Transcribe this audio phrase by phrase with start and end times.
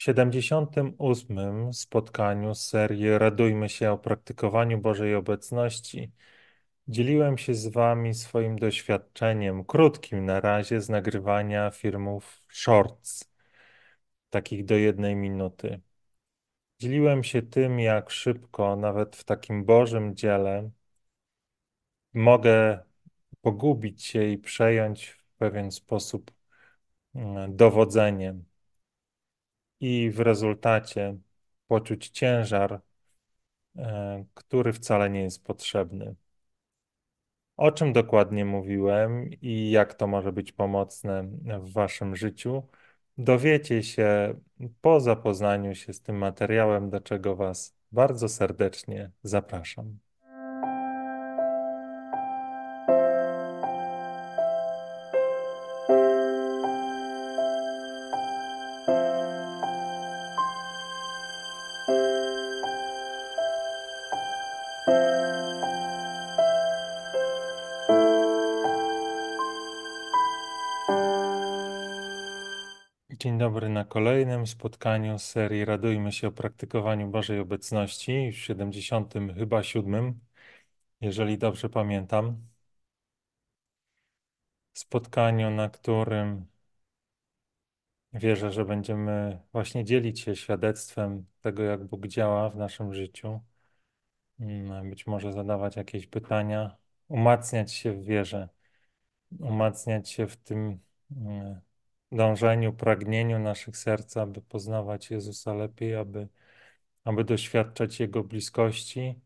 [0.00, 1.72] W 78.
[1.72, 6.12] spotkaniu serii Radujmy się o praktykowaniu Bożej obecności
[6.88, 13.32] dzieliłem się z Wami swoim doświadczeniem, krótkim na razie, z nagrywania filmów shorts,
[14.30, 15.80] takich do jednej minuty.
[16.78, 20.70] Dzieliłem się tym, jak szybko, nawet w takim Bożym dziele,
[22.14, 22.84] mogę
[23.40, 26.30] pogubić się i przejąć w pewien sposób
[27.14, 28.49] mm, dowodzeniem
[29.80, 31.16] i w rezultacie
[31.68, 32.80] poczuć ciężar,
[33.76, 36.14] e, który wcale nie jest potrzebny.
[37.56, 41.22] O czym dokładnie mówiłem i jak to może być pomocne
[41.60, 42.68] w Waszym życiu,
[43.18, 44.34] dowiecie się
[44.80, 49.98] po zapoznaniu się z tym materiałem, do czego Was bardzo serdecznie zapraszam.
[73.20, 79.14] Dzień dobry na kolejnym spotkaniu z serii Radujmy się o praktykowaniu Bożej Obecności w 70.
[79.34, 80.20] chyba 7,
[81.00, 82.36] jeżeli dobrze pamiętam.
[84.74, 86.46] Spotkaniu, na którym
[88.12, 93.40] wierzę, że będziemy właśnie dzielić się świadectwem tego, jak Bóg działa w naszym życiu.
[94.40, 96.76] Mm, być może zadawać jakieś pytania,
[97.08, 98.48] umacniać się w wierze,
[99.40, 100.78] umacniać się w tym
[101.16, 101.60] mm,
[102.12, 106.28] dążeniu, pragnieniu naszych serc, aby poznawać Jezusa lepiej, aby,
[107.04, 109.20] aby doświadczać Jego bliskości,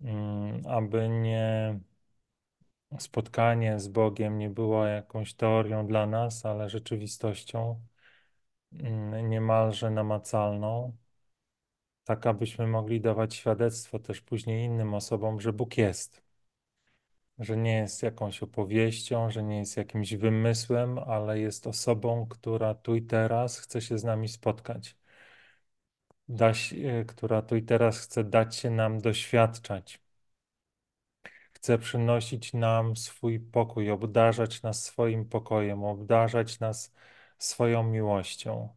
[0.00, 1.78] mm, aby nie
[2.98, 7.80] spotkanie z Bogiem nie było jakąś teorią dla nas, ale rzeczywistością
[8.72, 10.96] mm, niemalże namacalną,
[12.04, 16.25] tak abyśmy mogli dawać świadectwo też później innym osobom, że Bóg jest
[17.38, 22.94] że nie jest jakąś opowieścią, że nie jest jakimś wymysłem, ale jest osobą, która tu
[22.94, 24.96] i teraz chce się z nami spotkać,
[26.28, 30.00] da się, która tu i teraz chce dać się nam doświadczać.
[31.52, 36.94] Chce przynosić nam swój pokój, obdarzać nas swoim pokojem, obdarzać nas
[37.38, 38.68] swoją miłością.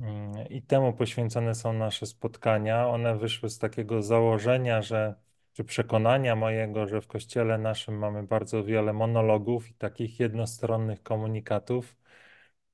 [0.00, 2.88] Mm, I temu poświęcone są nasze spotkania.
[2.88, 5.14] One wyszły z takiego założenia, że
[5.52, 11.96] czy przekonania mojego, że w kościele naszym mamy bardzo wiele monologów i takich jednostronnych komunikatów.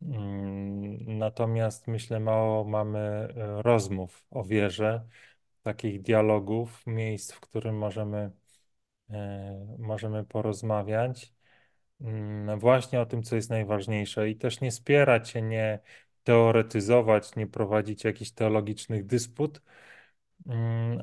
[0.03, 5.07] Mm, natomiast myślę, mało mamy e, rozmów o wierze,
[5.63, 8.31] takich dialogów, miejsc, w którym możemy,
[9.11, 11.35] e, możemy porozmawiać
[12.01, 15.79] mm, właśnie o tym, co jest najważniejsze i też nie spierać się, nie
[16.25, 19.63] teoretyzować, nie prowadzić jakichś teologicznych dysput,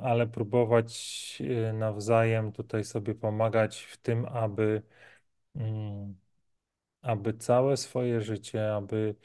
[0.02, 4.82] ale próbować y, nawzajem tutaj sobie pomagać w tym, aby,
[5.56, 6.16] mm,
[7.02, 9.16] aby całe swoje życie, aby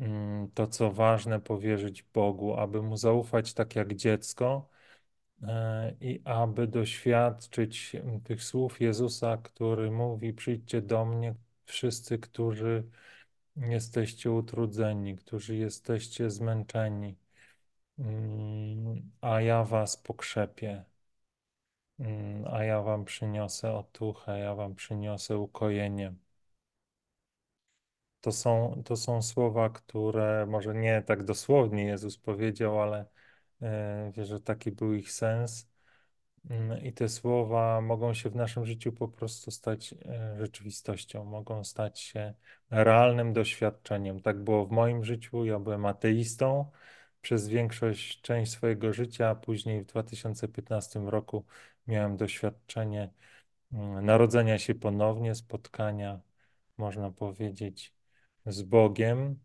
[0.00, 4.68] mm, to, co ważne, powierzyć Bogu, aby Mu zaufać tak jak dziecko
[5.42, 11.34] e, i aby doświadczyć tych słów Jezusa, który mówi: Przyjdźcie do mnie,
[11.64, 12.88] wszyscy, którzy
[13.56, 17.16] jesteście utrudzeni, którzy jesteście zmęczeni
[17.98, 20.84] Mm, a ja was pokrzepię,
[22.00, 26.14] mm, a ja wam przyniosę otuchę, ja wam przyniosę ukojenie.
[28.20, 33.06] To są, to są słowa, które może nie tak dosłownie Jezus powiedział, ale
[33.62, 35.68] e, że taki był ich sens.
[36.50, 41.64] Mm, I te słowa mogą się w naszym życiu po prostu stać e, rzeczywistością, mogą
[41.64, 42.34] stać się
[42.70, 44.20] realnym doświadczeniem.
[44.22, 45.44] Tak było w moim życiu.
[45.44, 46.70] Ja byłem ateistą
[47.22, 51.44] przez większość, część swojego życia, później w 2015 roku
[51.86, 53.10] miałem doświadczenie
[53.72, 56.20] mm, narodzenia się ponownie, spotkania,
[56.78, 57.94] można powiedzieć,
[58.46, 59.40] z Bogiem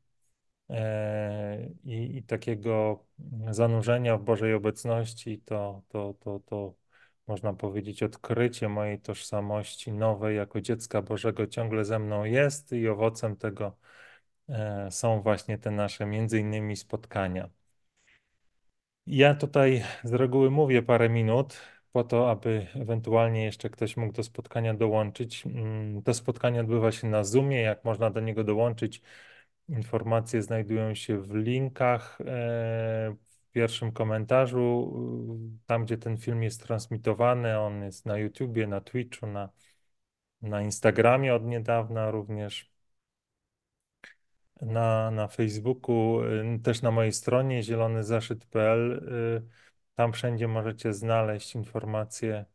[0.69, 3.05] e, i, i takiego
[3.51, 6.75] zanurzenia w Bożej obecności, to, to, to, to
[7.27, 13.35] można powiedzieć, odkrycie mojej tożsamości nowej jako dziecka Bożego ciągle ze mną jest i owocem
[13.37, 13.77] tego
[14.49, 17.49] e, są właśnie te nasze między innymi spotkania.
[19.07, 21.57] Ja tutaj z reguły mówię parę minut
[21.91, 25.45] po to, aby ewentualnie jeszcze ktoś mógł do spotkania dołączyć.
[25.45, 27.61] Mm, to spotkanie odbywa się na Zoomie.
[27.61, 29.01] Jak można do niego dołączyć?
[29.69, 32.25] Informacje znajdują się w linkach e,
[33.27, 34.93] w pierwszym komentarzu.
[35.65, 39.49] Tam, gdzie ten film jest transmitowany, on jest na YouTubie, na Twitchu, na,
[40.41, 42.70] na Instagramie od niedawna również.
[44.61, 48.91] Na, na Facebooku, y, też na mojej stronie zielonyzaszyt.pl.
[48.91, 49.47] y,
[49.95, 52.45] Tam wszędzie możecie znaleźć informacje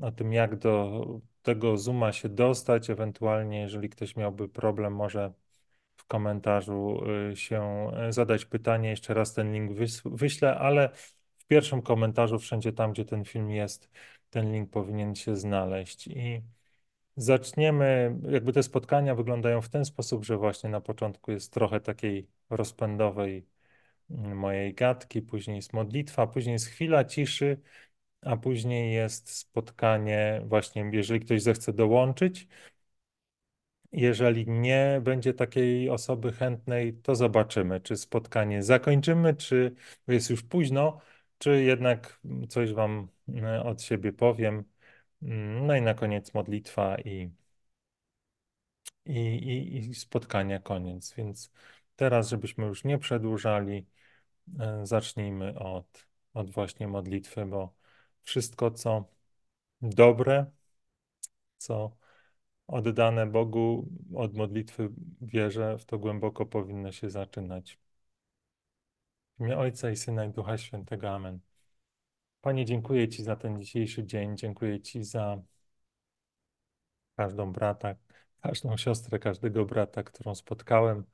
[0.00, 1.04] o tym, jak do
[1.42, 2.90] tego Zooma się dostać.
[2.90, 5.32] Ewentualnie, jeżeli ktoś miałby problem, może
[5.96, 7.00] w komentarzu
[7.32, 8.90] y, się zadać pytanie.
[8.90, 9.72] Jeszcze raz ten link
[10.04, 10.90] wyślę, ale
[11.38, 13.90] w pierwszym komentarzu, wszędzie tam, gdzie ten film jest,
[14.30, 16.06] ten link powinien się znaleźć.
[16.06, 16.42] I
[17.16, 22.28] zaczniemy, jakby te spotkania wyglądają w ten sposób, że właśnie na początku jest trochę takiej
[22.50, 23.46] rozpędowej
[24.10, 27.60] mm, mojej gadki, później jest modlitwa, później jest chwila ciszy,
[28.22, 32.48] a później jest spotkanie, właśnie jeżeli ktoś zechce dołączyć.
[33.92, 39.74] Jeżeli nie będzie takiej osoby chętnej, to zobaczymy, czy spotkanie zakończymy, czy
[40.08, 41.00] jest już późno,
[41.38, 43.08] czy jednak coś Wam
[43.42, 44.64] e, od siebie powiem.
[45.24, 47.30] Mm, No i na koniec modlitwa i,
[49.06, 51.14] i, i, i spotkania koniec.
[51.14, 51.50] Więc
[51.96, 53.86] teraz, żebyśmy już nie przedłużali,
[54.60, 57.74] e, zacznijmy od, od właśnie modlitwy, bo
[58.24, 59.04] wszystko, co
[59.82, 60.46] dobre,
[61.58, 61.96] co
[62.66, 67.78] oddane Bogu od modlitwy wierzę, w to głęboko powinno się zaczynać.
[69.38, 71.10] W imię Ojca i Syna i Ducha Świętego.
[71.10, 71.40] Amen.
[72.44, 74.36] Panie, dziękuję Ci za ten dzisiejszy dzień.
[74.36, 75.42] Dziękuję Ci za
[77.16, 77.94] każdą brata,
[78.42, 81.04] każdą siostrę, każdego brata, którą spotkałem.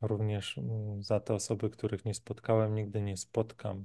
[0.00, 3.84] Również mm, za te osoby, których nie spotkałem, nigdy nie spotkam.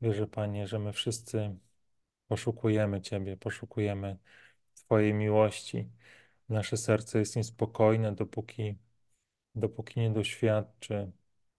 [0.00, 1.56] Wierzę, Panie, że my wszyscy
[2.28, 4.16] poszukujemy Ciebie, poszukujemy
[4.74, 5.88] Twojej miłości.
[6.48, 8.78] Nasze serce jest niespokojne, dopóki,
[9.54, 11.12] dopóki nie doświadczy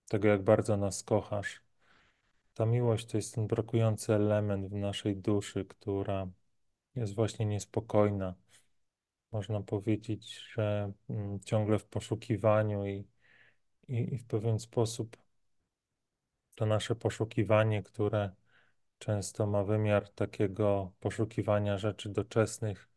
[0.10, 1.71] tego, jak bardzo nas kochasz.
[2.54, 6.28] Ta miłość to jest ten brakujący element w naszej duszy, która
[6.96, 8.36] jest właśnie niespokojna.
[9.32, 13.08] Można powiedzieć, że mm, ciągle w poszukiwaniu i,
[13.88, 15.18] i, i w pewien sposób
[16.56, 18.32] to nasze poszukiwanie, które
[19.00, 22.90] często ma wymiar takiego poszukiwania rzeczy doczesnych,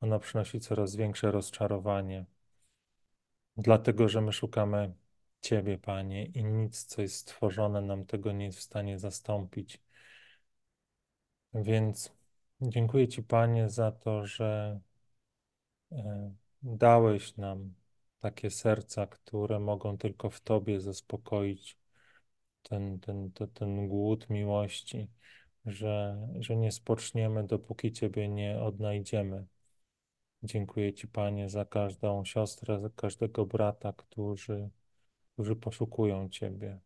[0.00, 2.26] ono przynosi coraz większe rozczarowanie.
[3.56, 4.94] Dlatego, że my szukamy
[5.44, 9.82] Ciebie, Panie, i nic, co jest stworzone, nam tego nie jest w stanie zastąpić.
[11.54, 12.12] Więc
[12.60, 14.80] dziękuję Ci, Panie, za to, że
[15.92, 17.74] e, dałeś nam
[18.20, 21.78] takie serca, które mogą tylko w Tobie zaspokoić
[22.62, 25.08] ten, ten, ten, ten głód miłości,
[25.66, 29.46] że, że nie spoczniemy, dopóki Ciebie nie odnajdziemy.
[30.42, 34.70] Dziękuję Ci, Panie, za każdą siostrę, za każdego brata, którzy,
[35.34, 36.78] którzy poszukują Ciebie.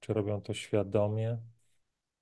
[0.00, 1.38] Czy robią to świadomie,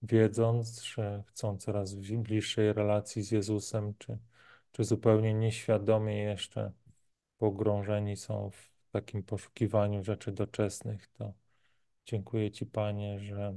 [0.02, 4.18] wiedząc, że chcą coraz bliższej relacji z Jezusem, czy,
[4.72, 6.72] czy zupełnie nieświadomie jeszcze
[7.38, 11.32] pogrążeni są w takim poszukiwaniu rzeczy doczesnych, to
[12.06, 13.54] dziękuję Ci, Panie, że,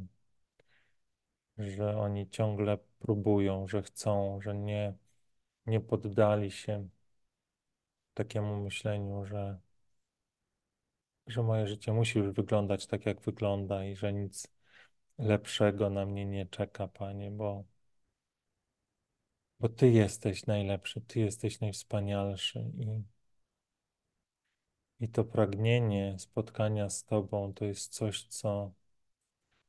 [1.57, 4.93] że oni ciągle próbują, że chcą, że nie,
[5.65, 6.89] nie poddali się
[8.13, 9.59] takiemu myśleniu, że,
[11.27, 14.47] że moje życie musi już wyglądać tak, jak wygląda i że nic
[15.17, 17.63] lepszego na mnie nie czeka, Panie, bo,
[19.59, 23.03] bo Ty jesteś najlepszy, Ty jesteś najwspanialszy i,
[24.99, 28.71] i to pragnienie spotkania z Tobą to jest coś, co,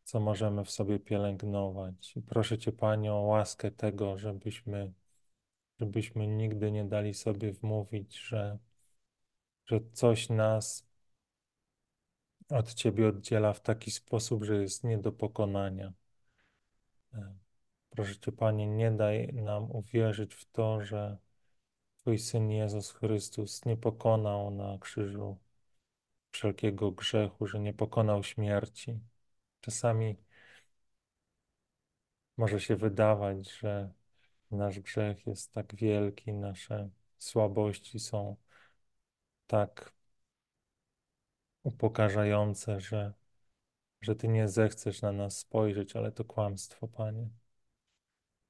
[0.04, 2.16] co możemy w sobie pielęgnować.
[2.16, 4.92] I proszę Cię, Panie, o łaskę tego, żebyśmy,
[5.80, 8.58] żebyśmy nigdy nie dali sobie wmówić, że,
[9.66, 10.91] że coś nas
[12.52, 15.92] od Ciebie oddziela w taki sposób, że jest nie do pokonania.
[17.14, 17.34] E,
[17.90, 21.18] Proszę Cię, Panie, nie daj nam uwierzyć w to, że
[21.96, 25.38] Twój Syn Jezus Chrystus nie pokonał na krzyżu
[26.32, 29.00] wszelkiego grzechu, że nie pokonał śmierci.
[29.60, 30.16] Czasami
[32.36, 33.92] może się wydawać, że
[34.50, 38.36] nasz grzech jest tak wielki, nasze słabości są
[39.46, 39.92] tak
[41.62, 43.12] upokarzające, że,
[44.00, 47.30] że Ty nie zechcesz na nas spojrzeć, ale to kłamstwo, Panie.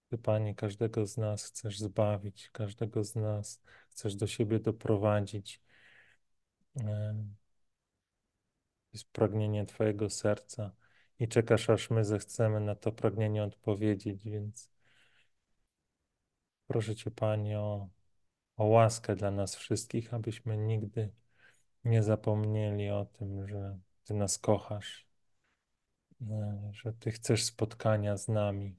[0.08, 5.60] Ty, Panie, każdego z nas chcesz zbawić, każdego z nas chcesz do siebie doprowadzić.
[8.92, 10.72] Jest pragnienie Twojego serca
[11.18, 14.70] i czekasz, aż my zechcemy na to pragnienie odpowiedzieć, więc
[16.66, 17.88] proszę Cię, Panie, o,
[18.56, 21.12] o łaskę dla nas wszystkich, abyśmy nigdy
[21.84, 25.06] nie zapomnieli o tym, że Ty nas kochasz,
[26.30, 28.76] e, że Ty chcesz spotkania z nami.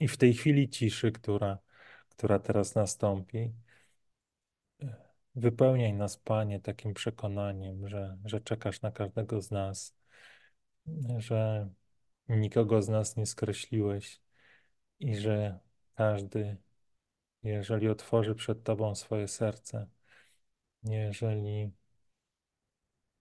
[0.00, 1.58] I w tej chwili ciszy, która,
[2.08, 3.52] która teraz nastąpi,
[5.38, 9.96] Wypełniaj nas, Panie, takim przekonaniem, że, że czekasz na każdego z nas,
[11.18, 11.68] że
[12.28, 14.20] nikogo z nas nie skreśliłeś
[15.00, 15.58] i że
[15.94, 16.56] każdy,
[17.42, 19.86] jeżeli otworzy przed Tobą swoje serce,
[20.84, 21.70] jeżeli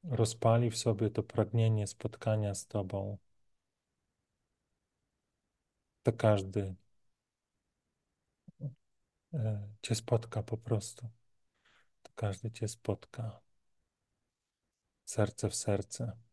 [0.03, 3.17] rozpali w sobie to pragnienie spotkania z Tobą,
[6.03, 6.75] to każdy
[9.33, 11.09] e, Cię spotka po prostu.
[12.03, 13.41] To każdy Cię spotka
[15.05, 16.26] serce w serce.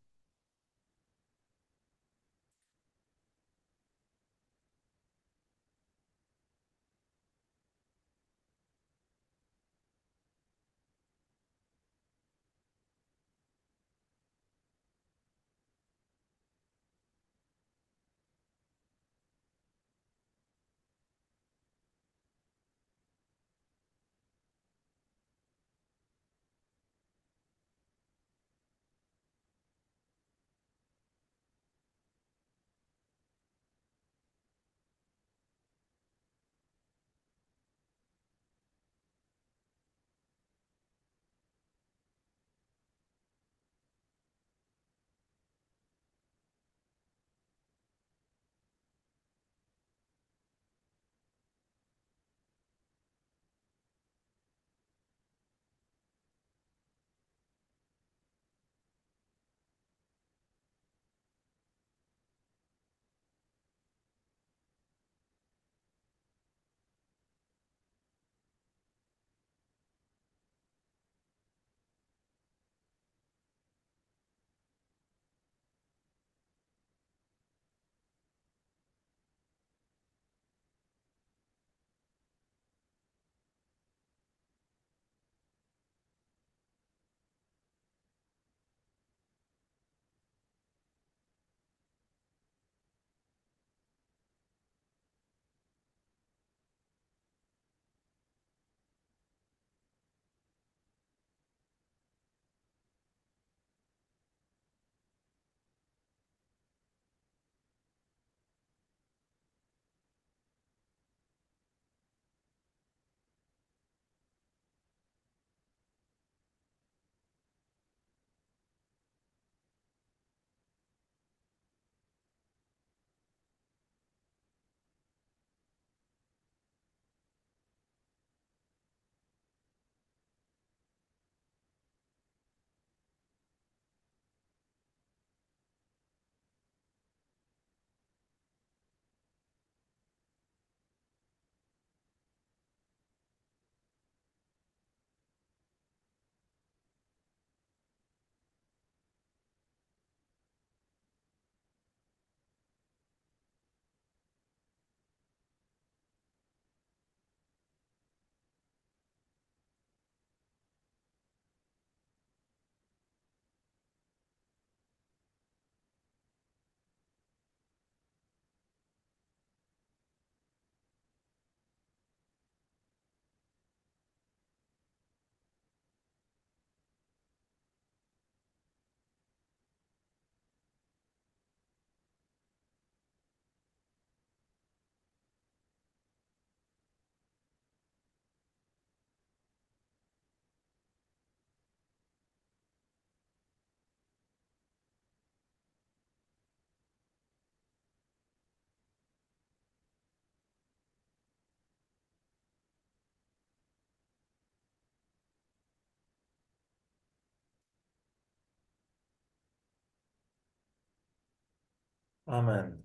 [212.27, 212.83] Amen.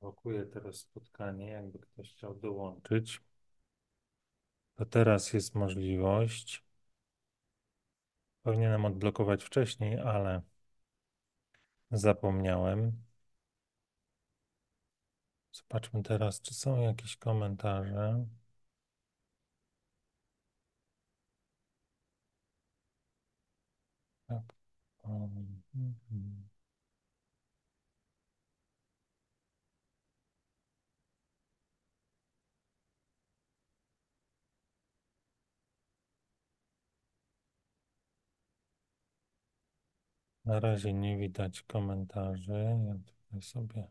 [0.00, 3.20] Blokuję teraz spotkanie, jakby ktoś chciał dołączyć.
[4.76, 6.64] To teraz jest możliwość.
[8.42, 10.42] Powinienem odblokować wcześniej, ale
[11.90, 12.92] zapomniałem.
[15.52, 18.26] Zobaczmy teraz, czy są jakieś komentarze.
[24.28, 24.36] Tak.
[24.38, 24.46] Mhm.
[40.44, 42.52] Na razie nie widać komentarzy.
[42.86, 43.88] Ja tutaj sobie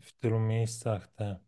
[0.00, 1.38] w tylu miejscach te,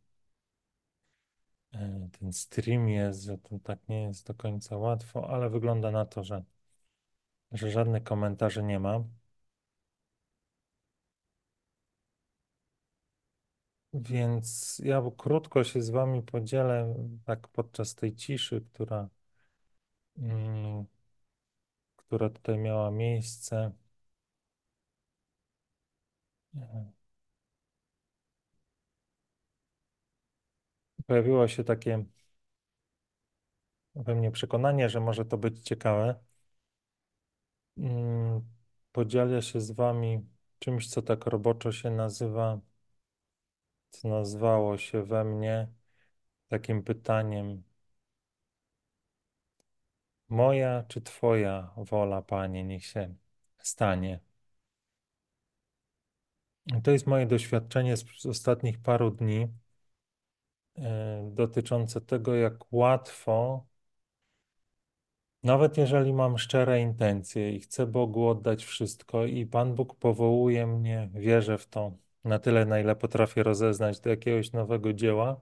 [1.74, 6.04] e, ten stream jest, że to tak nie jest do końca łatwo, ale wygląda na
[6.06, 6.44] to, że,
[7.52, 9.04] że żadnych komentarzy nie ma.
[13.94, 16.94] Więc ja krótko się z Wami podzielę,
[17.24, 19.08] tak podczas tej ciszy, która,
[20.18, 20.86] mm,
[21.96, 23.72] która tutaj miała miejsce.
[31.06, 32.04] Pojawiło się takie
[33.94, 36.14] we mnie przekonanie, że może to być ciekawe.
[37.78, 38.42] Mm,
[38.92, 40.26] podzielę się z Wami
[40.58, 42.60] czymś, co tak roboczo się nazywa,
[43.90, 45.68] co nazwało się we mnie
[46.48, 47.62] takim pytaniem:
[50.28, 53.14] Moja czy Twoja wola, Panie, niech się
[53.58, 54.20] stanie.
[56.84, 59.48] To jest moje doświadczenie z, ostatnich paru dni
[60.76, 63.66] e, dotyczące tego, jak łatwo,
[65.42, 71.10] nawet jeżeli mam szczere intencje i chcę Bogu oddać wszystko, i Pan Bóg powołuje mnie,
[71.14, 71.92] wierzę w to,
[72.24, 75.40] na tyle, na ile potrafię rozeznać do jakiegoś nowego dzieła,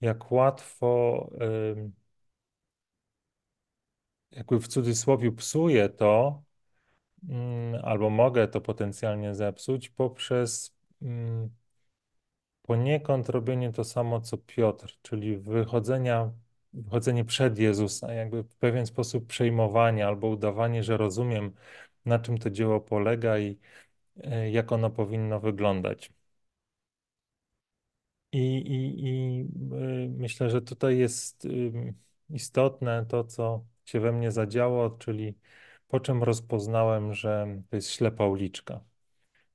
[0.00, 1.30] jak łatwo,
[4.30, 6.42] jakby w cudzysłowie, psuję to,
[7.28, 11.50] mm, albo mogę to potencjalnie zepsuć poprzez mm,
[12.62, 16.32] poniekąd robienie to samo, co Piotr, czyli wychodzenia,
[16.72, 21.52] wychodzenie przed Jezusa, jakby w pewien sposób przejmowanie albo udawanie, że rozumiem,
[22.04, 23.58] na czym to dzieło polega i
[24.24, 26.12] e, jak ono powinno wyglądać.
[28.32, 29.40] I, i, i
[30.04, 31.46] y, myślę, że tutaj jest
[32.30, 35.34] istotne to, co się we mnie zadziało, czyli
[35.88, 38.80] po czym rozpoznałem, że to jest ślepa uliczka.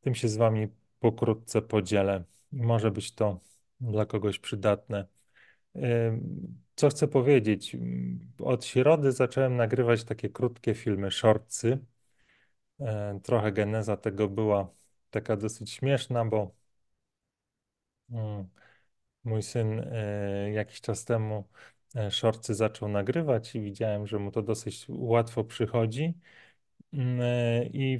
[0.01, 0.67] Tym się z Wami
[0.99, 2.23] pokrótce podzielę.
[2.51, 3.39] Może być to
[3.81, 5.07] dla kogoś przydatne.
[6.75, 7.77] Co chcę powiedzieć?
[8.39, 11.79] Od środy zacząłem nagrywać takie krótkie filmy, shortsy.
[12.79, 14.69] E, trochę geneza tego była
[15.11, 16.55] taka dosyć śmieszna, bo
[18.11, 18.47] mm,
[19.23, 21.49] mój syn e, jakiś czas temu
[21.95, 26.13] e, shortsy zaczął nagrywać i widziałem, że mu to dosyć łatwo przychodzi.
[26.93, 27.21] Mm,
[27.73, 27.99] I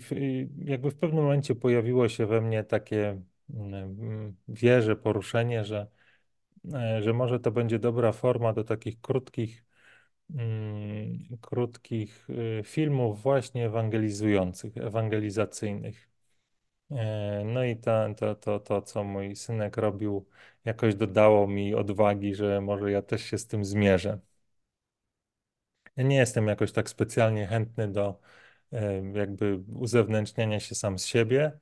[0.57, 5.87] jakby w pewnym momencie pojawiło się we mnie takie mm, wieże, poruszenie, że,
[7.01, 9.65] że może to będzie dobra forma do takich krótkich,
[10.35, 16.09] mm, krótkich y, filmów właśnie ewangelizujących, ewangelizacyjnych.
[16.91, 20.27] E, no i to, to, to, to, co mój synek robił,
[20.65, 24.19] jakoś dodało mi odwagi, że może ja też się z tym zmierzę.
[25.95, 28.19] Ja nie jestem jakoś tak specjalnie chętny do
[29.13, 31.59] jakby uzewnętrzniania się sam z siebie.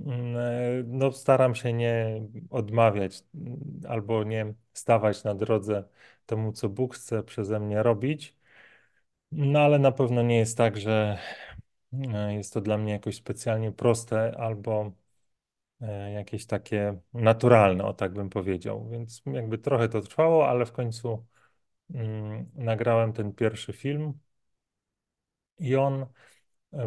[0.00, 5.84] Mm, e, no, staram się nie odmawiać mm, albo nie stawać na drodze
[6.26, 8.36] temu, co Bóg chce przeze mnie robić.
[9.32, 11.18] No, ale na pewno nie jest tak, że
[12.14, 14.92] e, jest to dla mnie jakoś specjalnie proste albo
[15.80, 18.88] e, jakieś takie naturalne, o tak bym powiedział.
[18.90, 21.26] Więc jakby trochę to trwało, ale w końcu
[21.94, 24.14] mm, nagrałem ten pierwszy film
[25.58, 26.06] i on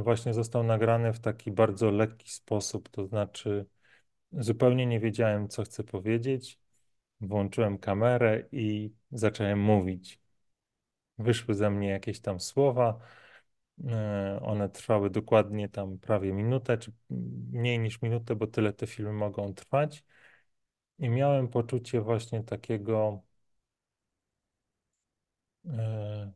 [0.03, 3.65] właśnie został nagrany w taki bardzo lekki sposób, to znaczy
[4.31, 6.59] zupełnie nie wiedziałem, co chcę powiedzieć.
[7.21, 10.19] Włączyłem kamerę i zacząłem mówić.
[11.17, 12.99] Wyszły ze mnie jakieś tam słowa.
[13.87, 16.91] E, one trwały dokładnie tam prawie minutę, czy
[17.51, 20.03] mniej niż minutę, bo tyle te filmy mogą trwać.
[20.99, 23.23] I miałem poczucie właśnie takiego
[25.65, 26.31] e,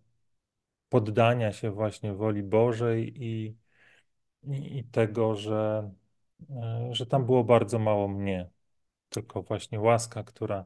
[0.91, 3.57] poddania się właśnie woli Bożej i
[4.43, 5.91] i, i tego, że,
[6.49, 8.49] e, że tam było bardzo mało mnie,
[9.09, 10.65] tylko właśnie łaska, która,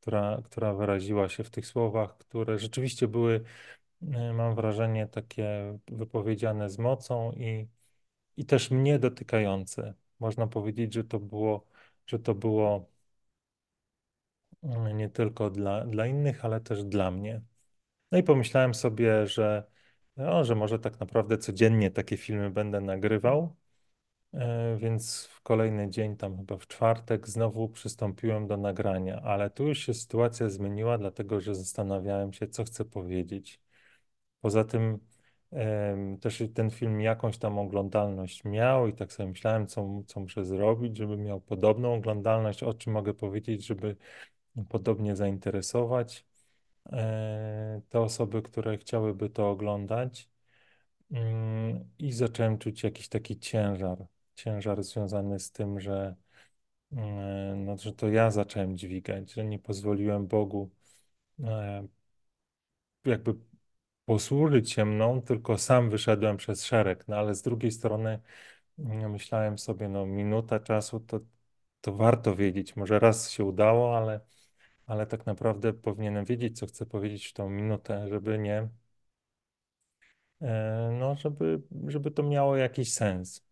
[0.00, 3.44] która, która wyraziła się w tych słowach, które rzeczywiście były,
[4.12, 7.68] e, mam wrażenie, takie wypowiedziane z mocą i,
[8.36, 9.94] i też mnie dotykające.
[10.20, 11.66] Można powiedzieć, że to było,
[12.06, 12.90] że to było
[14.62, 17.42] e, nie tylko dla, dla innych, ale też dla mnie.
[18.12, 19.64] No i pomyślałem sobie, że,
[20.16, 23.56] no, że może tak naprawdę codziennie takie filmy będę nagrywał.
[24.34, 29.68] E, Więc w kolejny dzień, tam chyba w czwartek, znowu przystąpiłem do nagrania, ale tu
[29.68, 33.60] już się sytuacja zmieniła, dlatego że zastanawiałem się, co chcę powiedzieć.
[34.40, 34.98] Poza tym
[36.20, 40.96] też ten film jakąś tam oglądalność miał i tak sobie myślałem, co, co muszę zrobić,
[40.96, 43.96] żeby miał podobną oglądalność, o czym mogę powiedzieć, żeby
[44.68, 46.26] podobnie zainteresować
[47.88, 50.28] te osoby, które chciałyby to oglądać.
[51.12, 56.16] Mm, I zacząłem czuć jakiś taki ciężar ciężar związany z tym, że,
[56.92, 60.70] e, no, że to ja zacząłem dźwigać, że nie pozwoliłem Bogu
[61.44, 61.88] e,
[63.04, 63.34] jakby
[64.04, 67.08] posłużyć się mną, tylko sam wyszedłem przez szereg.
[67.08, 68.20] No ale z drugiej strony
[68.78, 71.20] mm, myślałem sobie, no minuta czasu to,
[71.80, 72.76] to warto wiedzieć.
[72.76, 74.20] Może raz się udało, ale,
[74.86, 78.68] ale tak naprawdę powinienem wiedzieć, co chcę powiedzieć w tą minutę, żeby nie,
[80.40, 83.44] e, no żeby, żeby to miało jakiś sens.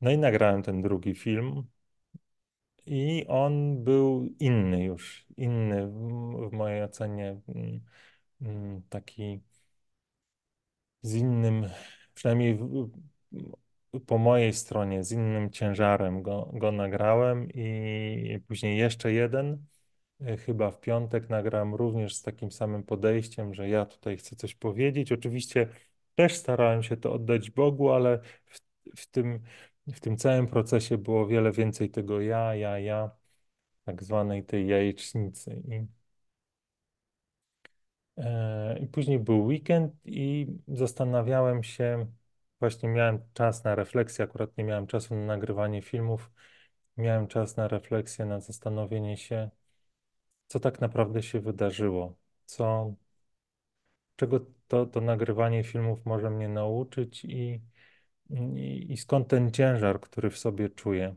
[0.00, 1.66] No i nagrałem ten drugi film.
[2.86, 7.80] I on był inny już, inny w, mojej ocenie, mm,
[8.40, 9.40] mm, taki
[11.02, 11.68] z innym,
[12.14, 12.58] przynajmniej
[14.06, 19.66] po mojej stronie, z innym ciężarem go, go nagrałem i później jeszcze jeden,
[20.46, 25.12] chyba w piątek nagrałem również z takim samym podejściem, że ja tutaj chcę coś powiedzieć.
[25.12, 25.68] Oczywiście
[26.14, 28.60] też starałem się to oddać Bogu, ale w,
[28.96, 29.40] w tym,
[29.86, 33.10] w tym całym procesie było wiele więcej tego ja, ja, ja
[33.84, 35.62] tak zwanej tej jajecznicy.
[35.68, 35.86] I,
[38.18, 42.06] e, I później był weekend i zastanawiałem się,
[42.60, 46.30] właśnie miałem czas na refleksję, akurat nie miałem czasu na nagrywanie filmów,
[46.96, 49.50] miałem czas na refleksję, na zastanowienie się,
[50.52, 52.94] co tak naprawdę się wydarzyło, co,
[54.16, 57.60] czego to, to nagrywanie filmów może mnie nauczyć i,
[58.30, 61.16] i, i skąd ten ciężar, który w sobie czuję.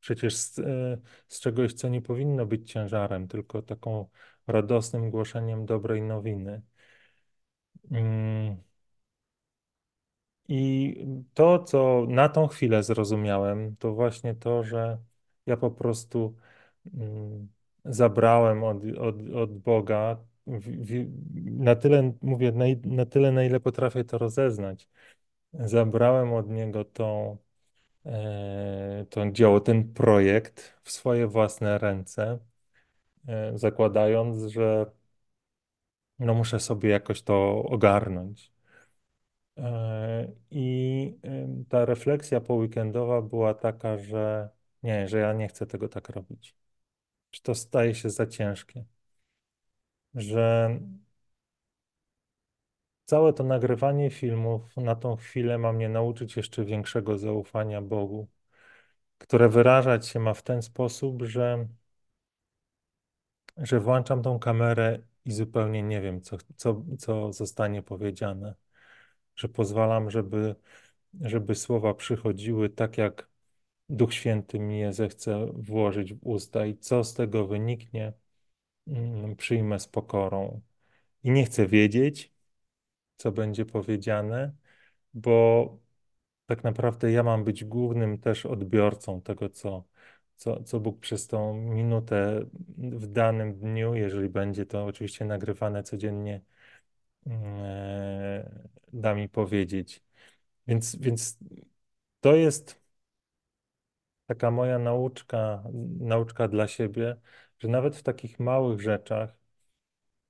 [0.00, 0.98] Przecież z, e,
[1.28, 4.08] z czegoś, co nie powinno być ciężarem, tylko taką
[4.46, 6.62] radosnym głoszeniem dobrej nowiny.
[7.90, 8.60] Mm,
[10.48, 10.96] I
[11.34, 14.98] to, co na tą chwilę zrozumiałem, to właśnie to, że
[15.46, 16.36] ja po prostu
[16.94, 17.48] mm,
[17.84, 20.16] zabrałem od, od, od Boga
[21.36, 24.88] na tyle, mówię, na, na tyle, na ile potrafię to rozeznać.
[25.52, 27.36] Zabrałem od Niego tą
[28.06, 32.38] e, to dzieło, ten projekt w swoje własne ręce,
[33.28, 34.86] e, zakładając, że
[36.18, 38.52] no muszę sobie jakoś to ogarnąć.
[39.58, 41.14] E, I
[41.68, 44.48] ta refleksja poweekendowa była taka, że
[44.82, 46.59] nie, że ja nie chcę tego tak robić.
[47.32, 48.84] Że to staje się za ciężkie.
[50.14, 50.70] Że
[53.04, 58.28] całe to nagrywanie filmów na tą chwilę ma mnie nauczyć jeszcze większego zaufania Bogu,
[59.18, 61.68] które wyrażać się ma w ten sposób, że,
[63.56, 68.54] że włączam tą kamerę i zupełnie nie wiem, co, co, co zostanie powiedziane.
[69.36, 70.56] Że pozwalam, żeby,
[71.22, 73.29] żeby słowa przychodziły tak, jak
[73.90, 78.12] Duch Święty mi je zechce włożyć w usta i co z tego wyniknie,
[78.88, 80.60] mm, przyjmę z pokorą.
[81.24, 82.32] I nie chcę wiedzieć,
[83.16, 84.52] co będzie powiedziane,
[85.14, 85.78] bo
[86.46, 89.84] tak naprawdę ja mam być głównym też odbiorcą tego, co,
[90.36, 92.46] co, co Bóg przez tą minutę
[92.78, 96.40] w danym dniu, jeżeli będzie to oczywiście nagrywane codziennie,
[97.26, 98.50] e,
[98.92, 100.02] da mi powiedzieć.
[100.68, 101.38] Więc, więc
[102.20, 102.79] to jest
[104.30, 105.62] taka moja nauczka,
[106.00, 107.16] nauczka dla siebie,
[107.58, 109.36] że nawet w takich małych rzeczach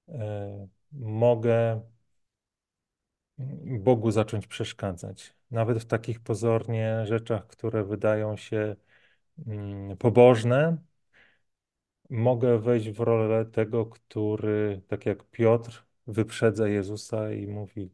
[0.08, 1.80] e, mogę
[3.78, 5.34] Bogu zacząć przeszkadzać.
[5.50, 8.76] Nawet w takich pozornie rzeczach, które wydają się
[9.46, 10.76] mm, pobożne,
[12.10, 17.90] mogę wejść w rolę tego, który, tak jak Piotr, wyprzedza Jezusa i mówi,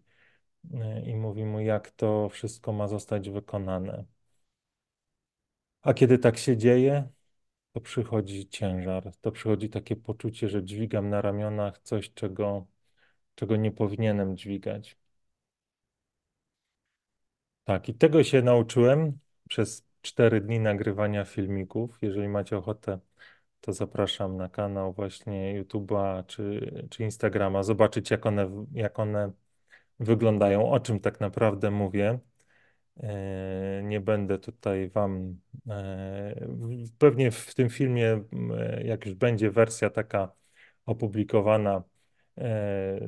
[0.74, 4.15] e, i mówi mu, jak to wszystko ma zostać wykonane.
[5.86, 7.08] A kiedy tak się dzieje,
[7.72, 12.66] to przychodzi ciężar, to przychodzi takie poczucie, że dźwigam na ramionach coś, czego,
[13.34, 14.98] czego nie powinienem dźwigać.
[17.64, 19.18] Tak, i tego się nauczyłem
[19.48, 21.98] przez cztery dni nagrywania filmików.
[22.02, 22.98] Jeżeli macie ochotę,
[23.60, 29.32] to zapraszam na kanał właśnie YouTube'a czy, czy Instagrama, zobaczyć jak one, jak one
[30.00, 32.18] wyglądają, o czym tak naprawdę mówię.
[33.02, 35.40] E, nie będę tutaj Wam.
[35.68, 36.46] e,
[36.98, 38.24] Pewnie w tym filmie,
[38.58, 40.32] e, jak już będzie wersja taka
[40.86, 41.82] opublikowana,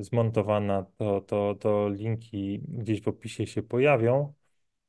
[0.01, 4.35] zmontowana, to, to, to linki gdzieś w opisie się pojawią.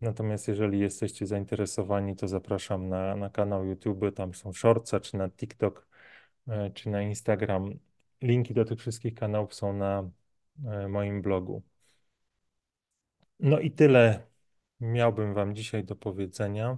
[0.01, 4.15] Natomiast jeżeli jesteście zainteresowani, to zapraszam na, na kanał YouTube.
[4.15, 5.87] Tam są shortsa, czy na TikTok,
[6.73, 7.79] czy na Instagram.
[8.21, 10.09] Linki do tych wszystkich kanałów są na
[10.89, 11.63] moim blogu.
[13.39, 14.28] No i tyle
[14.79, 16.77] miałbym Wam dzisiaj do powiedzenia.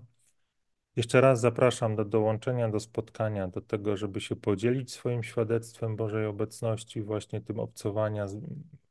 [0.96, 6.26] Jeszcze raz zapraszam do dołączenia do spotkania, do tego, żeby się podzielić swoim świadectwem Bożej
[6.26, 8.38] obecności, właśnie tym obcowania, z,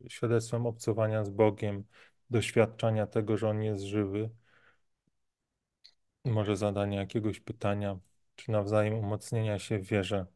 [0.08, 1.84] świadectwem obcowania z Bogiem,
[2.30, 4.30] doświadczenia tego, że On jest żywy.
[6.24, 7.98] może zadanie jakiegoś pytania,
[8.36, 10.26] czy nawzajem umocnienia się w wierze.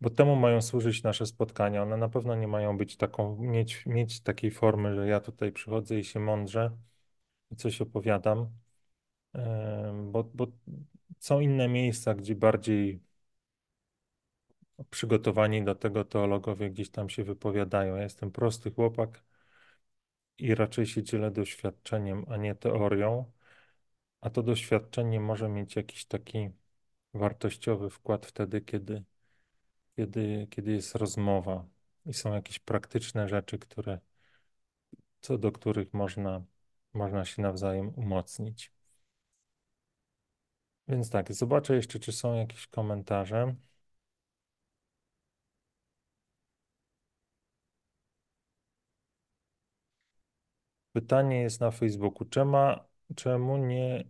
[0.00, 1.82] Bo temu mają służyć nasze spotkania.
[1.82, 5.98] One na pewno nie mają być taką, mieć, mieć takiej formy, że ja tutaj przychodzę
[5.98, 6.70] i się mądrze
[7.56, 8.50] coś opowiadam,
[9.34, 10.46] Em, bo, bo
[11.20, 13.00] są inne miejsca, gdzie bardziej
[14.90, 17.96] przygotowani do tego teologowie gdzieś tam się wypowiadają.
[17.96, 19.24] Ja jestem prosty chłopak
[20.38, 23.32] i raczej się dzielę doświadczeniem, a nie teorią,
[24.20, 26.50] a to doświadczenie może mieć jakiś taki
[27.14, 29.04] wartościowy wkład wtedy, kiedy,
[29.96, 31.66] kiedy, kiedy jest rozmowa
[32.06, 33.98] i są jakieś praktyczne rzeczy, które,
[35.20, 36.42] co do których można,
[36.94, 38.72] można się nawzajem umocnić.
[40.88, 43.54] Więc tak, zobaczę jeszcze, czy są jakieś komentarze.
[50.92, 52.24] Pytanie jest na Facebooku.
[52.28, 52.56] Czemu,
[53.16, 54.04] czemu nie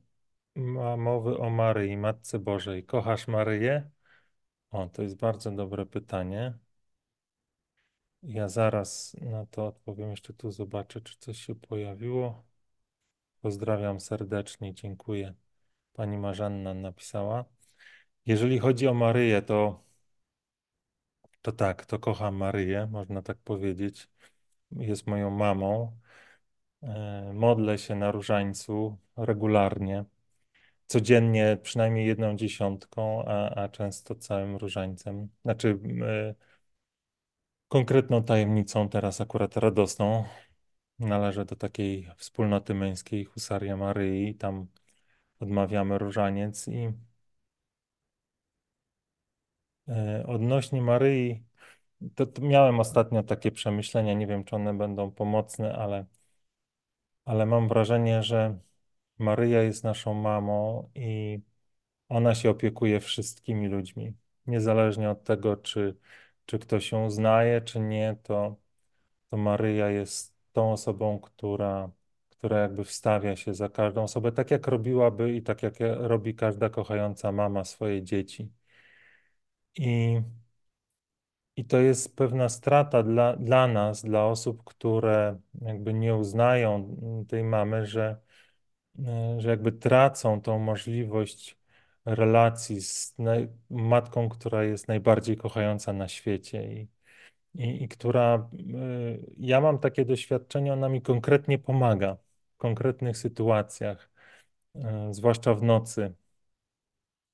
[0.54, 2.84] ma mowy o Maryi, Matce Bożej?
[2.86, 3.90] Kochasz Maryję?
[4.70, 6.58] O, to jest bardzo dobre pytanie.
[8.22, 10.10] Ja zaraz na to odpowiem.
[10.10, 12.47] Jeszcze tu zobaczę, czy coś się pojawiło.
[13.42, 15.34] Pozdrawiam serdecznie, dziękuję.
[15.92, 17.44] Pani Marzanna napisała.
[18.26, 19.84] Jeżeli chodzi o Maryję, to,
[21.42, 24.08] to tak, to kocham Maryję, można tak powiedzieć.
[24.72, 25.98] Jest moją mamą.
[26.82, 30.04] E, Modlę się na różańcu regularnie,
[30.86, 35.28] codziennie przynajmniej jedną dziesiątką, a, a często całym różańcem.
[35.44, 36.34] Znaczy, e,
[37.68, 40.24] konkretną tajemnicą, teraz akurat radosną,
[40.98, 44.34] należę do takiej wspólnoty męskiej Husaria Maryi.
[44.34, 44.66] Tam
[45.40, 46.92] odmawiamy różaniec i
[49.88, 51.44] e, odnośnie Maryi,
[52.14, 56.06] to, to miałem ostatnio takie przemyślenia, nie wiem, czy one będą pomocne, ale,
[57.24, 58.58] ale mam wrażenie, że
[59.18, 61.40] Maryja jest naszą mamą i
[62.08, 64.14] ona się opiekuje wszystkimi ludźmi.
[64.46, 65.98] Niezależnie od tego, czy,
[66.46, 68.56] czy ktoś ją znaje, czy nie, to,
[69.30, 71.90] to Maryja jest tą osobą, która,
[72.30, 76.68] która jakby wstawia się za każdą osobę, tak jak robiłaby i tak jak robi każda
[76.70, 78.50] kochająca mama swoje dzieci.
[79.76, 80.20] I,
[81.56, 86.96] i to jest pewna strata dla, dla nas, dla osób, które jakby nie uznają
[87.28, 88.20] tej mamy, że
[89.38, 91.58] że jakby tracą tą możliwość
[92.04, 93.14] relacji z
[93.70, 96.88] matką, która jest najbardziej kochająca na świecie i,
[97.58, 102.16] i, i która, e, ja mam takie doświadczenie, ona mi konkretnie pomaga
[102.54, 104.10] w konkretnych sytuacjach,
[104.74, 106.14] e, zwłaszcza w nocy,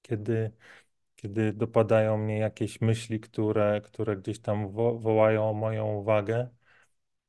[0.03, 0.53] kiedy,
[1.17, 6.49] kiedy dopadają mnie jakieś myśli, które, które gdzieś tam wo wołają o moją uwagę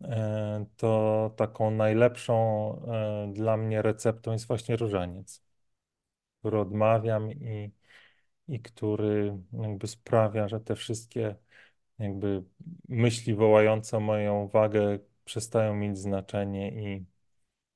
[0.03, 2.35] E, to taką najlepszą
[3.29, 5.43] e, dla mnie receptą jest właśnie różaniec,
[6.39, 7.71] który odmawiam i,
[8.47, 11.35] i który jakby sprawia, że te wszystkie
[11.99, 12.43] jakby
[12.89, 17.05] myśli wołające moją uwagę przestają mieć znaczenie i,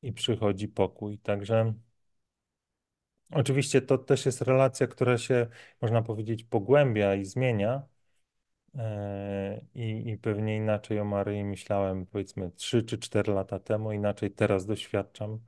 [0.01, 1.19] i przychodzi pokój.
[1.19, 1.73] Także
[3.31, 5.47] oczywiście to też jest relacja, która się,
[5.81, 7.83] można powiedzieć, pogłębia i zmienia,
[8.77, 14.31] E, I, I pewnie inaczej o Maryi myślałem, powiedzmy, 3 czy 4 lata temu, inaczej
[14.31, 15.39] teraz doświadczam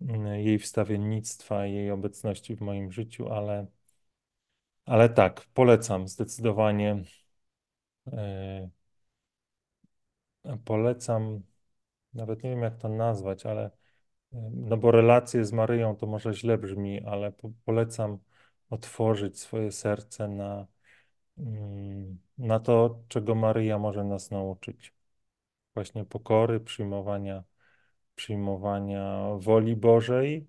[0.00, 3.66] mm, jej wstawiennictwa, jej obecności w moim życiu, ale,
[4.86, 7.02] ale tak, polecam zdecydowanie.
[8.06, 8.70] E,
[10.64, 11.42] polecam,
[12.14, 13.64] nawet nie wiem jak to nazwać, ale
[14.34, 18.18] e, no bo relacje z Maryją to może źle brzmi, ale po, polecam
[18.70, 20.66] otworzyć swoje serce na
[21.38, 24.94] Mm, na to, czego Maryja może nas nauczyć.
[25.74, 27.44] Właśnie pokory, przyjmowania,
[28.16, 30.48] przyjmowania woli Bożej.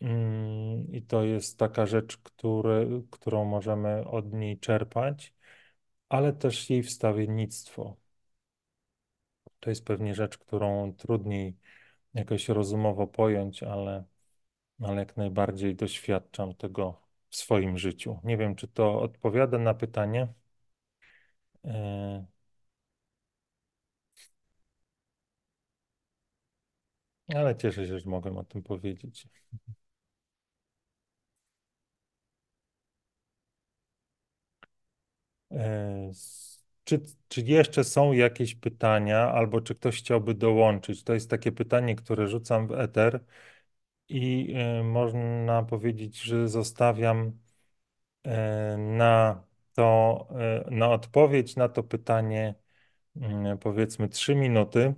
[0.00, 5.34] Mm, I to jest taka rzecz, który, którą możemy od niej czerpać,
[6.10, 7.96] ale też jej wstawiennictwo.
[9.60, 11.56] To jest pewnie rzecz, którą trudniej
[12.14, 14.04] jakoś rozumowo pojąć, ale,
[14.82, 18.20] ale jak najbardziej doświadczam tego w swoim życiu.
[18.24, 20.28] Nie wiem, czy to odpowiada na pytanie.
[21.64, 22.24] E,
[27.34, 29.28] ale cieszę się, że mogłem o tym powiedzieć.
[36.84, 41.02] Czy, czy jeszcze są jakieś pytania, albo czy ktoś chciałby dołączyć?
[41.04, 43.24] To jest takie pytanie, które rzucam w eter
[44.08, 47.32] i e, można powiedzieć, że zostawiam
[48.78, 50.28] na to,
[50.70, 52.54] na odpowiedź na to pytanie
[53.16, 54.94] mm, powiedzmy 3 minuty.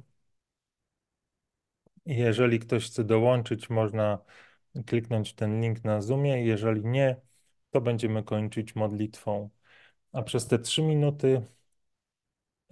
[2.06, 4.18] Jeżeli ktoś chce dołączyć, można
[4.86, 6.44] kliknąć ten link na Zoomie.
[6.46, 7.16] Jeżeli nie,
[7.70, 9.50] to będziemy kończyć modlitwą.
[10.12, 11.42] A przez te trzy minuty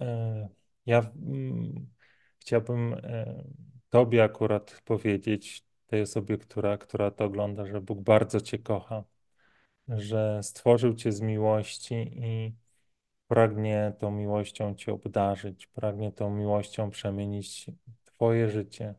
[0.01, 0.49] e,
[0.85, 1.87] ja mm,
[2.39, 3.43] chciałbym e,
[3.89, 9.03] Tobie akurat powiedzieć, tej osobie, która, która to ogląda, że Bóg bardzo Cię kocha,
[9.87, 12.55] że stworzył Cię z miłości i
[13.27, 17.65] pragnie tą miłością Cię obdarzyć, pragnie tą miłością przemienić
[18.05, 18.95] Twoje życie.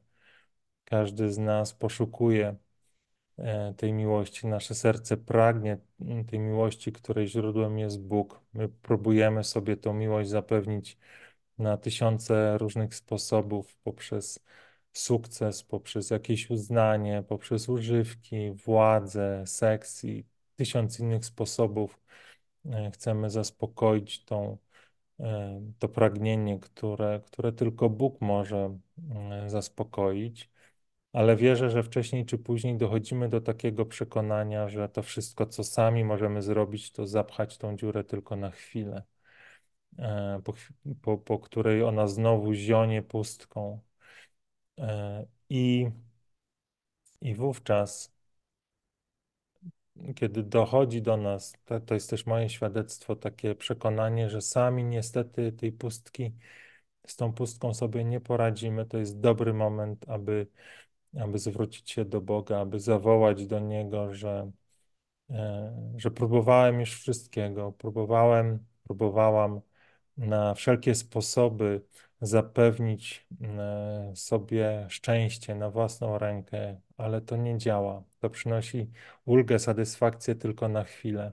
[0.85, 2.57] Każdy z nas poszukuje
[3.77, 4.47] tej miłości.
[4.47, 5.79] Nasze serce pragnie
[6.31, 8.41] tej miłości, której źródłem jest Bóg.
[8.55, 10.99] My próbujemy sobie tą miłość zapewnić
[11.59, 14.45] na tysiące różnych sposobów, poprzez
[14.93, 20.25] sukces, poprzez jakieś uznanie, poprzez używki, władzę, seks i
[20.57, 22.01] tysiąc innych sposobów.
[22.67, 24.59] E, chcemy zaspokoić tą,
[25.21, 28.79] e, to pragnienie, które, które tylko Bóg może
[29.15, 30.52] e, zaspokoić.
[31.13, 36.05] Ale wierzę, że wcześniej czy później dochodzimy do takiego przekonania, że to wszystko, co sami
[36.05, 39.03] możemy zrobić, to zapchać tą dziurę tylko na chwilę,
[40.45, 40.53] po,
[41.03, 43.81] po, po której ona znowu zionie pustką.
[45.51, 45.91] I,
[47.21, 48.13] i wówczas
[50.17, 55.53] kiedy dochodzi do nas, to, to jest też moje świadectwo, takie przekonanie, że sami niestety
[55.53, 56.33] tej pustki,
[57.07, 60.47] z tą pustką sobie nie poradzimy, to jest dobry moment, aby,
[61.21, 64.51] aby zwrócić się do Boga, aby zawołać do Niego, że,
[65.31, 69.61] e, że próbowałem już wszystkiego, próbowałem, próbowałam
[70.17, 71.83] na wszelkie sposoby
[72.21, 78.05] zapewnić e, sobie szczęście na własną rękę, ale to nie działa.
[78.21, 78.91] To przynosi
[79.25, 81.33] ulgę, satysfakcję tylko na chwilę.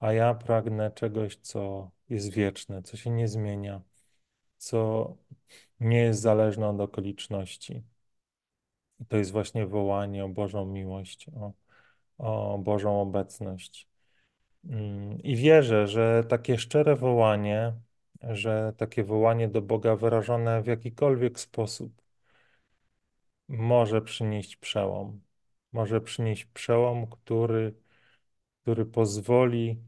[0.00, 3.82] A ja pragnę czegoś, co jest wieczne, co się nie zmienia,
[4.58, 5.16] co
[5.80, 7.84] nie jest zależne od okoliczności.
[9.00, 11.52] I to jest właśnie wołanie o Bożą miłość, o,
[12.18, 13.88] o Bożą obecność.
[14.64, 17.72] Mm, I wierzę, że takie szczere wołanie,
[18.22, 22.02] że takie wołanie do Boga wyrażone w jakikolwiek sposób
[23.48, 25.20] może przynieść przełom.
[25.72, 27.74] Może przynieść przełom, który,
[28.62, 29.80] który pozwoli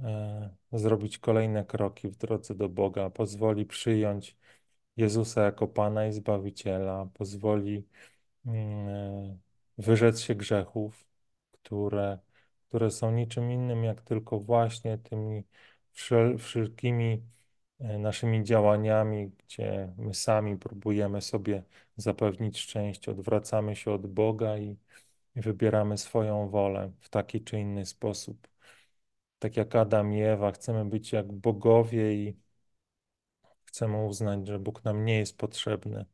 [0.00, 4.36] e, zrobić kolejne kroki w drodze do Boga, pozwoli przyjąć
[4.98, 7.86] Jezusa jako Pana i Zbawiciela, pozwoli
[8.46, 9.38] mm, e,
[9.78, 11.06] wyrzec się grzechów,
[11.52, 12.18] które
[12.68, 15.44] które są niczym innym jak tylko właśnie tymi
[15.92, 17.22] wszel wszelkimi
[17.80, 21.62] e, naszymi działaniami, gdzie my sami próbujemy sobie
[21.96, 24.76] zapewnić szczęście, odwracamy się od Boga i,
[25.36, 28.48] i wybieramy swoją wolę w taki czy inny sposób.
[29.38, 32.36] Tak jak Adam i Ewa, chcemy być jak bogowie i
[33.78, 36.04] chcemy uznać, że Bóg nam nie jest potrzebny.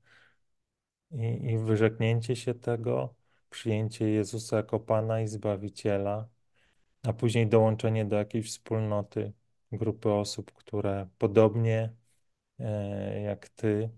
[1.11, 3.15] I, i wyrzeknięcie się tego,
[3.51, 6.29] przyjęcie Jezusa jako Pana i Zbawiciela,
[7.03, 9.33] a później dołączenie do jakiejś wspólnoty,
[9.73, 11.93] grupy osób, które podobnie
[12.59, 13.91] e, jak Ty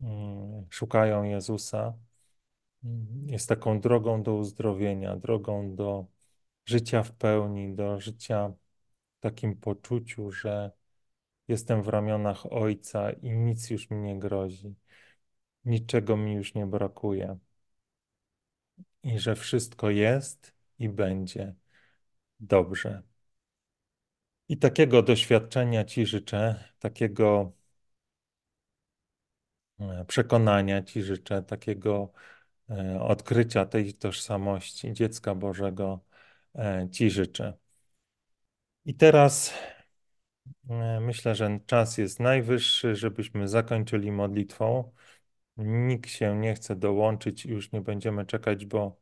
[0.00, 1.94] mm, szukają Jezusa,
[2.84, 6.06] mm, jest taką drogą do uzdrowienia, drogą do
[6.66, 8.48] życia w pełni, do życia
[9.18, 10.83] w takim poczuciu, że
[11.48, 14.74] jestem w ramionach Ojca i nic już mi nie grozi,
[15.64, 17.38] niczego mi już nie brakuje
[19.02, 21.54] i że wszystko jest i będzie
[22.40, 23.02] dobrze.
[24.48, 27.52] I takiego doświadczenia Ci życzę, takiego
[29.80, 32.12] e, przekonania Ci życzę, takiego
[32.70, 36.00] e, odkrycia tej tożsamości dziecka Bożego
[36.54, 37.54] e, Ci życzę.
[38.84, 39.54] I teraz
[41.00, 44.92] myślę, że czas jest najwyższy, żebyśmy zakończyli modlitwą.
[45.56, 48.96] Nikt się nie chce dołączyć, już nie będziemy czekać, bo,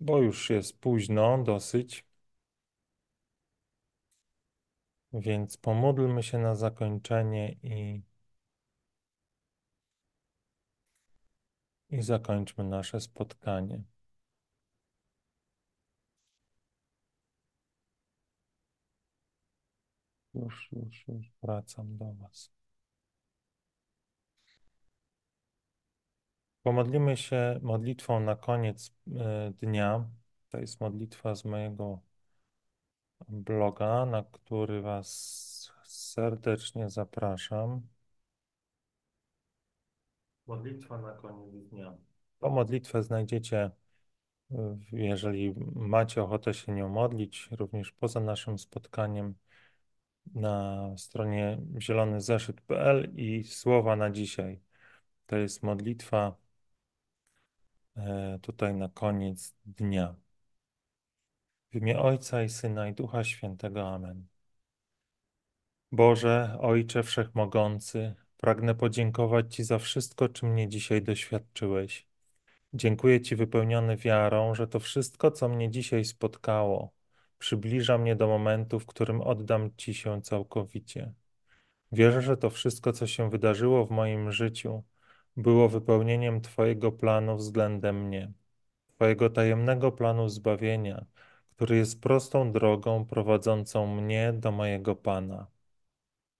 [0.00, 2.06] bo już jest późno dosyć.
[5.12, 8.02] Więc pomódlmy się na zakończenie i,
[11.90, 13.82] i zakończmy nasze spotkanie.
[20.48, 22.50] Już, już, już wracam do Was.
[26.62, 30.08] Pomodlimy się modlitwą na koniec e, dnia.
[30.50, 32.00] To jest modlitwa z mojego
[33.28, 37.82] bloga, na który Was serdecznie zapraszam.
[40.46, 41.96] Modlitwa na koniec dnia.
[42.38, 43.70] Po modlitwę znajdziecie,
[44.92, 49.34] jeżeli macie ochotę się nią modlić, również poza naszym spotkaniem
[50.34, 54.60] na stronie zielonyzeszyt.pl i słowa na dzisiaj.
[55.26, 56.36] To jest modlitwa
[57.96, 60.14] e, tutaj na koniec dnia.
[61.72, 63.88] W imię Ojca i Syna i Ducha Świętego.
[63.88, 64.26] Amen.
[65.92, 72.06] Boże, Ojcze Wszechmogący, pragnę podziękować Ci za wszystko, czym mnie dzisiaj doświadczyłeś.
[72.74, 76.92] Dziękuję Ci wypełniony wiarą, że to wszystko, co mnie dzisiaj spotkało,
[77.38, 81.12] przybliża mnie do momentu, w którym oddam Ci się całkowicie.
[81.92, 84.82] Wierzę, że to wszystko, co się wydarzyło w moim życiu,
[85.36, 88.32] było wypełnieniem Twojego planu względem mnie,
[88.96, 91.04] Twojego tajemnego planu zbawienia,
[91.56, 95.46] który jest prostą drogą prowadzącą mnie do mojego Pana.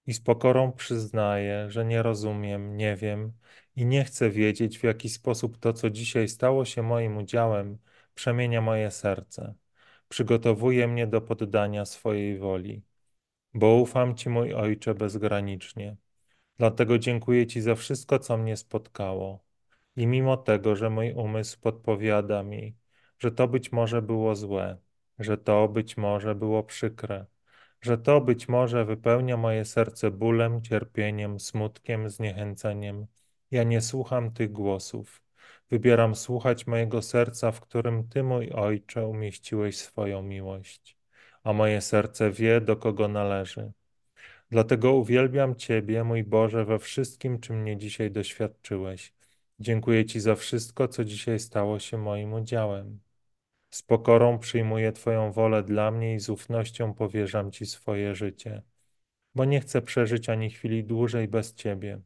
[0.06, 3.32] I z pokorą przyznaję, że nie rozumiem, nie wiem
[3.76, 7.78] i nie chcę wiedzieć, w jaki sposób to, co dzisiaj stało się moim udziałem,
[8.14, 9.54] przemienia moje serce,
[10.08, 12.82] przygotowuje mnie do poddania swojej woli.
[13.54, 15.96] Bo ufam Ci, mój Ojcze, bezgranicznie.
[16.58, 19.44] Dlatego dziękuję Ci za wszystko, co mnie spotkało.
[19.96, 22.76] I mimo tego, że mój umysł podpowiada mi,
[23.18, 24.78] że to być może było złe,
[25.18, 27.26] że to być może było przykre,
[27.80, 33.06] że to być może wypełnia moje serce bólem, cierpieniem, smutkiem, zniechęceniem.
[33.50, 35.22] Ja nie słucham tych głosów.
[35.70, 40.96] Wybieram słuchać mojego serca, w którym Ty, mój Ojcze, umieściłeś swoją miłość,
[41.42, 43.72] a moje serce wie, do kogo należy.
[44.50, 49.12] Dlatego uwielbiam Ciebie, mój Boże, we wszystkim, czym mnie dzisiaj doświadczyłeś.
[49.60, 53.00] Dziękuję Ci za wszystko, co dzisiaj stało się moim udziałem.
[53.70, 58.62] Z pokorą przyjmuję Twoją wolę dla mnie i z ufnością powierzam Ci swoje życie,
[59.34, 62.00] bo nie chcę przeżyć ani chwili dłużej bez Ciebie.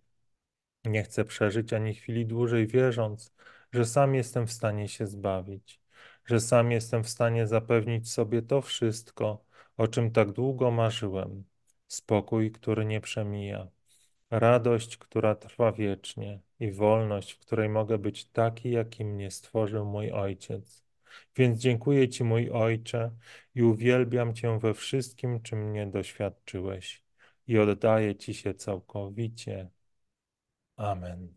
[0.85, 3.33] Nie chcę przeżyć ani chwili dłużej wierząc,
[3.73, 5.81] że sam jestem w stanie się zbawić,
[6.25, 9.45] że sam jestem w stanie zapewnić sobie to wszystko,
[9.77, 11.45] o czym tak długo marzyłem.
[11.89, 13.69] Spokój, który nie przemija,
[14.31, 20.13] radość, która trwa wiecznie i wolność, w której mogę być taki, jaki mnie stworzył mój
[20.13, 20.85] Ojciec.
[21.37, 23.11] Więc dziękuję Ci, mój Ojcze,
[23.55, 27.03] i uwielbiam Cię we wszystkim, czym mnie doświadczyłeś,
[27.47, 29.71] i oddaję Ci się całkowicie.
[30.83, 31.37] Amen.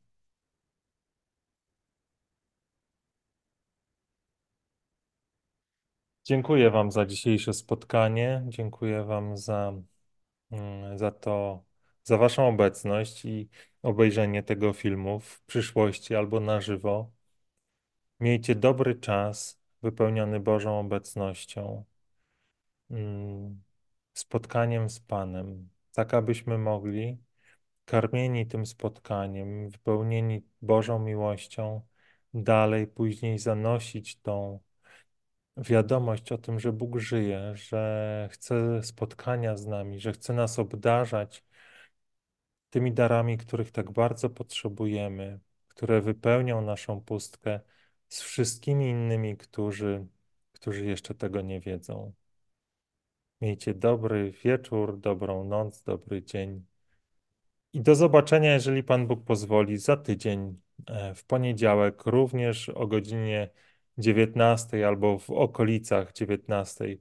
[6.24, 8.44] Dziękuję Wam za dzisiejsze spotkanie.
[8.48, 9.74] Dziękuję Wam za,
[10.52, 11.64] mm, za to,
[12.04, 13.50] za Waszą obecność i
[13.82, 17.12] obejrzenie tego filmu w przyszłości albo na żywo.
[18.20, 21.86] Miejcie dobry czas wypełniony Bożą obecnością,
[22.90, 23.64] mm,
[24.14, 27.18] spotkaniem z Panem, tak abyśmy mogli,
[27.86, 31.82] karmieni tym spotkaniem, wypełnieni Bożą miłością,
[32.34, 34.60] dalej później zanosić tą
[35.58, 41.44] wiadomość o tym, że Bóg żyje, że chce spotkania z nami, że chce nas obdarzać
[42.70, 47.60] tymi darami, których tak bardzo potrzebujemy, które wypełnią naszą pustkę
[48.10, 50.08] z wszystkimi innymi, którzy,
[50.52, 52.14] którzy jeszcze tego nie wiedzą.
[53.42, 56.66] Miejcie dobry wieczór, dobrą noc, dobry dzień.
[57.76, 63.50] I do zobaczenia, jeżeli Pan Bóg pozwoli, za tydzień e, w poniedziałek, również o godzinie
[63.98, 66.98] 19 albo w okolicach 19.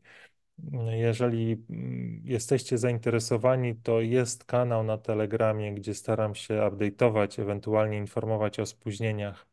[0.91, 8.61] Jeżeli mm, jesteście zainteresowani, to jest kanał na Telegramie, gdzie staram się update'ować, ewentualnie informować
[8.61, 9.47] o spóźnieniach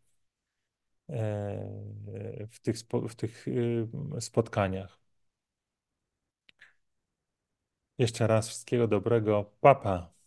[1.10, 2.76] e, w tych,
[3.10, 3.88] w tych y,
[4.20, 5.00] spotkaniach.
[7.98, 9.52] Jeszcze raz wszystkiego dobrego.
[9.62, 10.21] Papa.